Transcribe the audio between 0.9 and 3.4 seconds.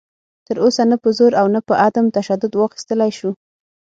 نه په زور او نه په عدم تشدد واخیستلی شو